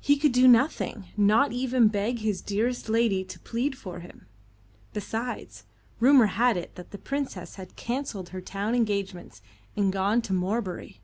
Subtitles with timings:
[0.00, 4.26] He could do nothing not even beg his dearest lady to plead for him.
[4.92, 5.62] Besides,
[6.00, 9.40] rumour had it that the Princess had cancelled her town engagements
[9.76, 10.98] and gone to Morebury.